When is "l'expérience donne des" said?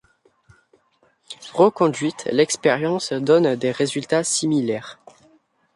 2.31-3.69